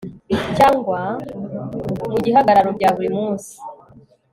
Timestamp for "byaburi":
2.77-3.09